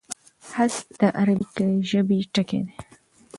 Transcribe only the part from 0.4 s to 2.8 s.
حذف د عربي ژبي ټکی دﺉ.